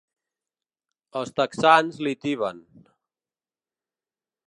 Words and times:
Els 1.21 1.35
texans 1.41 2.01
li 2.07 2.17
tiben. 2.25 2.65